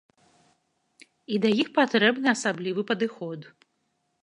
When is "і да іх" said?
1.35-1.69